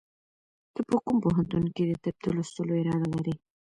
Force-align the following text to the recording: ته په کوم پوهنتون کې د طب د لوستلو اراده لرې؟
ته 0.73 0.81
په 0.89 0.95
کوم 1.05 1.17
پوهنتون 1.23 1.63
کې 1.75 1.83
د 1.87 1.93
طب 2.03 2.15
د 2.23 2.25
لوستلو 2.35 2.73
اراده 2.79 3.07
لرې؟ 3.13 3.33